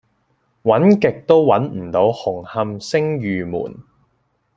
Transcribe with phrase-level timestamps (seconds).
[0.63, 3.83] 搵極都搵唔到紅磡昇御門